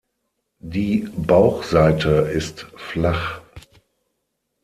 [0.57, 3.39] Die Bauchseite ist flach.